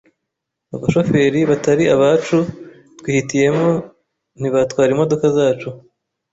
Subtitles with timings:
[0.75, 2.37] abashoferi batari abacu
[2.99, 3.69] twihitiyemo
[4.39, 5.69] ntibatwara imodoka zacu